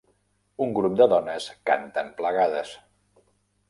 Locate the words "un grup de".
0.65-1.09